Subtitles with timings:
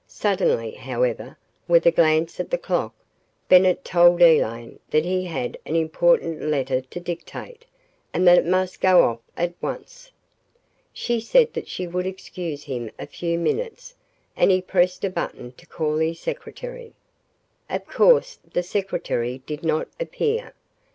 [0.07, 2.95] Suddenly, however, with a glance at the clock,
[3.49, 7.67] Bennett told Elaine that he had an important letter to dictate,
[8.11, 10.11] and that it must go off at once.
[10.91, 13.93] She said that she would excuse him a few minutes
[14.35, 16.93] and he pressed a button to call his secretary.
[17.69, 20.55] Of course the secretary did not appear.